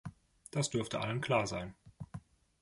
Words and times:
Das 0.49 0.71
dürfte 0.71 0.99
allen 0.99 1.21
klar 1.21 1.45
sein. 1.45 1.75